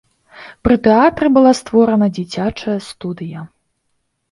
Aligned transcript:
Пры 0.67 0.77
тэатры 0.87 1.27
была 1.35 1.51
створана 1.59 2.07
дзіцячая 2.17 2.77
студыя. 2.89 3.47